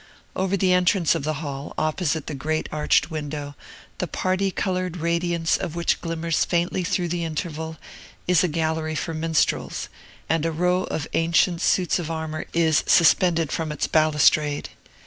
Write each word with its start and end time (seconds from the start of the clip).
Over 0.35 0.57
the 0.57 0.73
entrance 0.73 1.13
of 1.13 1.23
the 1.23 1.41
hall, 1.45 1.75
opposite 1.77 2.25
the 2.25 2.33
great 2.33 2.67
arched 2.71 3.11
window, 3.11 3.55
the 3.99 4.07
party 4.07 4.49
colored 4.49 4.97
radiance 4.97 5.57
of 5.57 5.75
which 5.75 6.01
glimmers 6.01 6.43
faintly 6.43 6.83
through 6.83 7.09
the 7.09 7.23
interval, 7.23 7.77
is 8.27 8.43
a 8.43 8.47
gallery 8.47 8.95
for 8.95 9.13
minstrels; 9.13 9.89
and 10.27 10.43
a 10.43 10.51
row 10.51 10.85
of 10.85 11.07
ancient 11.13 11.61
suits 11.61 11.99
of 11.99 12.09
armor 12.09 12.45
is 12.51 12.83
suspended 12.87 13.51
from 13.51 13.71
its 13.71 13.85
balustrade. 13.85 14.69